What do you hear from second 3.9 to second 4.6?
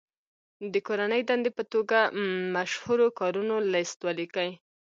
ولیکئ.